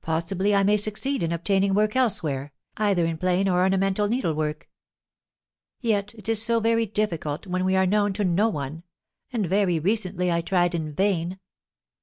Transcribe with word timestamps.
Possibly 0.00 0.54
I 0.54 0.62
may 0.62 0.78
succeed 0.78 1.22
in 1.22 1.30
obtaining 1.30 1.74
work 1.74 1.94
elsewhere, 1.94 2.54
either 2.78 3.04
in 3.04 3.18
plain 3.18 3.50
or 3.50 3.60
ornamental 3.60 4.08
needlework. 4.08 4.66
Yet 5.78 6.14
it 6.14 6.26
is 6.26 6.40
so 6.40 6.58
very 6.58 6.86
difficult 6.86 7.46
when 7.46 7.66
we 7.66 7.76
are 7.76 7.84
known 7.84 8.14
to 8.14 8.24
no 8.24 8.48
one; 8.48 8.82
and 9.30 9.44
very 9.44 9.78
recently 9.78 10.32
I 10.32 10.40
tried 10.40 10.74
in 10.74 10.94
vain. 10.94 11.38